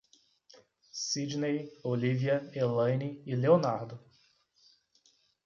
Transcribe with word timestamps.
Sidnei, 0.91 1.71
Olívia, 1.83 2.49
Elaine 2.55 3.21
e 3.23 3.35
Leonardo 3.35 4.03